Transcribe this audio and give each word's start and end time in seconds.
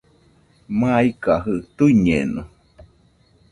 Maikajɨ 0.79 1.55
tuiñeno 1.75 2.41